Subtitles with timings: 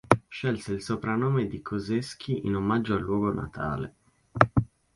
[0.27, 3.95] Scelse il soprannome di Koseski in omaggio al luogo natale.